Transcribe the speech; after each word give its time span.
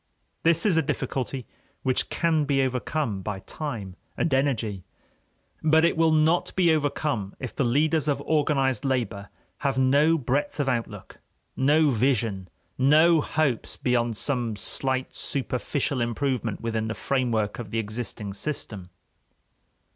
This 0.41 0.65
is 0.65 0.77
a 0.77 0.81
difficulty 0.81 1.45
which 1.83 2.09
can 2.09 2.45
be 2.45 2.63
overcome 2.63 3.21
by 3.21 3.41
time 3.41 3.95
and 4.17 4.33
energy. 4.33 4.83
But 5.61 5.85
it 5.85 5.95
will 5.95 6.11
not 6.11 6.55
be 6.55 6.73
overcome 6.73 7.35
if 7.39 7.55
the 7.55 7.63
leaders 7.63 8.07
of 8.07 8.19
organized 8.21 8.83
labor 8.83 9.29
have 9.59 9.77
no 9.77 10.17
breadth 10.17 10.59
of 10.59 10.67
outlook, 10.67 11.19
no 11.55 11.91
vision, 11.91 12.47
no 12.79 13.21
hopes 13.21 13.77
beyond 13.77 14.17
some 14.17 14.55
slight 14.55 15.13
superficial 15.13 16.01
improvement 16.01 16.61
within 16.61 16.87
the 16.87 16.95
framework 16.95 17.59
of 17.59 17.69
the 17.69 17.77
existing 17.77 18.33
system. 18.33 18.89